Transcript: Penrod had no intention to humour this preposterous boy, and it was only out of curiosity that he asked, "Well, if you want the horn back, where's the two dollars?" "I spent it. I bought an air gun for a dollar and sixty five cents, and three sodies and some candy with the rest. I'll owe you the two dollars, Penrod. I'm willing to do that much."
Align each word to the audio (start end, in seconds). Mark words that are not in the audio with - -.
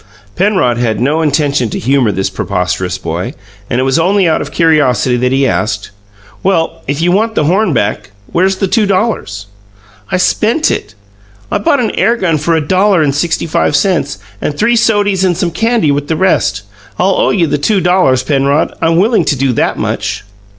Penrod 0.35 0.79
had 0.79 0.99
no 0.99 1.21
intention 1.21 1.69
to 1.69 1.77
humour 1.77 2.11
this 2.11 2.31
preposterous 2.31 2.97
boy, 2.97 3.35
and 3.69 3.79
it 3.79 3.83
was 3.83 3.99
only 3.99 4.27
out 4.27 4.41
of 4.41 4.49
curiosity 4.51 5.15
that 5.15 5.31
he 5.31 5.45
asked, 5.47 5.91
"Well, 6.41 6.81
if 6.87 7.03
you 7.03 7.11
want 7.11 7.35
the 7.35 7.43
horn 7.43 7.71
back, 7.71 8.09
where's 8.31 8.55
the 8.55 8.67
two 8.67 8.87
dollars?" 8.87 9.45
"I 10.11 10.17
spent 10.17 10.71
it. 10.71 10.95
I 11.51 11.59
bought 11.59 11.79
an 11.81 11.91
air 11.91 12.17
gun 12.17 12.39
for 12.39 12.55
a 12.55 12.67
dollar 12.67 13.03
and 13.03 13.13
sixty 13.13 13.45
five 13.45 13.75
cents, 13.75 14.17
and 14.41 14.57
three 14.57 14.75
sodies 14.75 15.23
and 15.23 15.37
some 15.37 15.51
candy 15.51 15.91
with 15.91 16.07
the 16.07 16.17
rest. 16.17 16.63
I'll 16.97 17.13
owe 17.19 17.29
you 17.29 17.45
the 17.45 17.59
two 17.59 17.79
dollars, 17.79 18.23
Penrod. 18.23 18.73
I'm 18.81 18.95
willing 18.97 19.25
to 19.25 19.35
do 19.35 19.53
that 19.53 19.77
much." 19.77 20.23